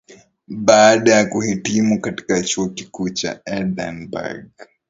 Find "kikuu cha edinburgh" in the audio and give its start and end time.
2.69-4.45